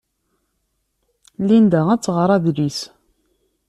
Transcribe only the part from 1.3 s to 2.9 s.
Linda ad tɣer adlis.